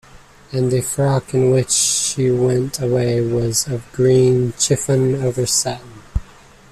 And 0.51 0.71
the 0.71 0.81
frock 0.81 1.31
in 1.35 1.51
which 1.51 1.69
she 1.69 2.31
went 2.31 2.79
away 2.79 3.21
was 3.21 3.67
of 3.67 3.83
green 3.91 4.51
chiffon 4.57 5.13
over 5.21 5.45
satin. 5.45 6.01